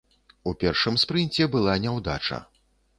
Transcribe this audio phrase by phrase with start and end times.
[0.51, 2.45] У першым спрынце была няўдача.